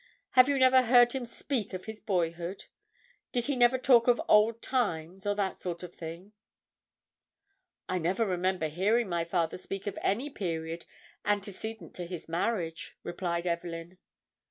Have 0.31 0.49
you 0.49 0.57
never 0.57 0.81
heard 0.81 1.11
him 1.11 1.27
speak 1.27 1.73
of 1.75 1.85
his 1.85 1.99
boyhood? 2.01 2.65
Did 3.31 3.45
he 3.45 3.55
never 3.55 3.77
talk 3.77 4.07
of 4.07 4.19
old 4.27 4.63
times, 4.63 5.27
or 5.27 5.35
that 5.35 5.61
sort 5.61 5.83
of 5.83 5.93
thing?" 5.93 6.31
"I 7.87 7.99
never 7.99 8.25
remember 8.25 8.67
hearing 8.67 9.07
my 9.09 9.23
father 9.25 9.59
speak 9.59 9.85
of 9.85 9.99
any 10.01 10.31
period 10.31 10.87
antecedent 11.23 11.93
to 11.97 12.07
his 12.07 12.27
marriage," 12.27 12.97
replied 13.03 13.45
Evelyn. 13.45 13.99